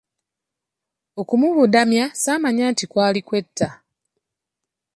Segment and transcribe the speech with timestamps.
[1.21, 3.67] Okumubudamya saamanya nti kwali kwetta.